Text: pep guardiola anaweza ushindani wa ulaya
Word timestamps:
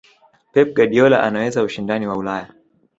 pep 0.53 0.73
guardiola 0.75 1.23
anaweza 1.23 1.63
ushindani 1.63 2.07
wa 2.07 2.17
ulaya 2.17 2.53